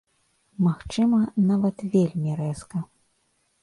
Магчыма, 0.67 1.21
нават 1.53 1.87
вельмі 1.99 2.31
рэзка. 2.45 2.87